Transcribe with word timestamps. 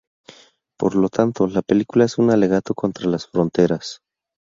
Por 0.79 0.95
lo 0.95 1.09
tanto, 1.09 1.45
la 1.45 1.61
película 1.61 2.05
es 2.05 2.17
un 2.17 2.31
alegato 2.31 2.73
contra 2.73 3.07
las 3.07 3.27
fronteras. 3.27 4.01